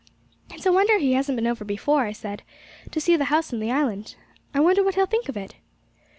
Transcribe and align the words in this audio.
'It's 0.51 0.65
a 0.65 0.73
wonder 0.73 0.97
he 0.97 1.13
hasn't 1.13 1.35
been 1.35 1.45
over 1.45 1.63
before,' 1.63 2.07
I 2.07 2.11
said, 2.11 2.41
'to 2.89 2.99
see 2.99 3.15
the 3.15 3.25
house 3.25 3.53
and 3.53 3.61
the 3.61 3.69
island. 3.71 4.15
I 4.51 4.59
wonder 4.59 4.83
what 4.83 4.95
he'll 4.95 5.05
think 5.05 5.29
of 5.29 5.37
it?' 5.37 5.57